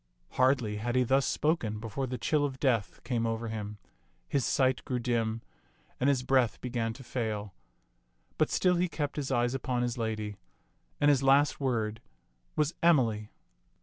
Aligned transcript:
Hardly 0.31 0.77
had 0.77 0.95
he 0.95 1.03
thus 1.03 1.27
spoken 1.27 1.79
before 1.79 2.07
the 2.07 2.17
chill 2.17 2.43
of 2.43 2.59
death 2.59 3.03
came 3.03 3.27
over 3.27 3.49
him, 3.49 3.77
his 4.27 4.43
sight 4.43 4.83
grew 4.83 4.97
dim, 4.97 5.43
and 5.99 6.09
his 6.09 6.23
breath 6.23 6.59
began 6.59 6.91
to 6.93 7.03
fail; 7.03 7.53
but 8.39 8.49
still 8.49 8.77
he 8.77 8.89
kept 8.89 9.15
his 9.15 9.29
eyes 9.31 9.53
upon 9.53 9.83
his 9.83 9.99
lady, 9.99 10.37
and 10.99 11.09
his 11.09 11.21
last 11.21 11.59
word 11.59 12.01
was 12.55 12.73
"Emily." 12.81 13.29